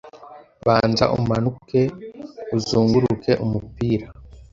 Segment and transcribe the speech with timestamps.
[0.65, 1.81] Banza umanuke
[2.57, 4.05] uzunguruke umupira